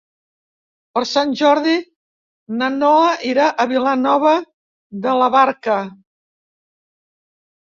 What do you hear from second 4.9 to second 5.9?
de la Barca.